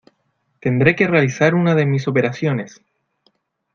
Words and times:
Tendré 0.59 0.95
que 0.95 1.05
realizar 1.07 1.53
una 1.53 1.75
de 1.75 1.85
mis 1.85 2.07
operaciones. 2.07 2.81